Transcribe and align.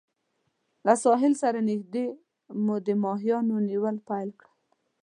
له 0.85 0.93
ساحل 1.03 1.33
سره 1.43 1.59
نږدې 1.69 2.05
مو 2.63 2.75
د 2.87 2.87
ماهیانو 3.03 3.55
نیول 3.69 3.95
پیل 4.07 4.29
کړل. 4.39 4.53